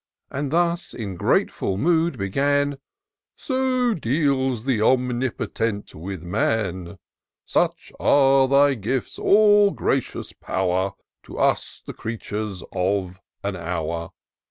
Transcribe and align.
And 0.31 0.49
thus 0.49 0.95
in 0.95 1.15
grateful 1.15 1.77
mood 1.77 2.17
began:" 2.17 2.79
So 3.47 3.93
deals 3.93 4.65
th' 4.65 4.81
Omnipotent 4.81 5.93
with 5.93 6.23
man! 6.23 6.97
Such 7.45 7.91
are 7.99 8.47
thy 8.47 8.73
gifts, 8.73 9.19
all 9.19 9.69
gracious 9.69 10.33
Power, 10.33 10.93
To 11.21 11.37
us, 11.37 11.83
the 11.85 11.93
creatures 11.93 12.63
of 12.71 13.21
an 13.43 13.55
hour 13.55 14.09